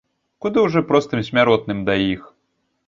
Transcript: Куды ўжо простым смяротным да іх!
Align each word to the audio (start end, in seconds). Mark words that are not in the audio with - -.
Куды 0.45 0.63
ўжо 0.63 0.83
простым 0.93 1.21
смяротным 1.29 1.87
да 1.93 2.01
іх! 2.11 2.21